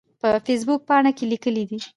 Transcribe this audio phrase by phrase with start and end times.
[0.21, 1.79] په فیسبوک پاڼه کې کې لیکلي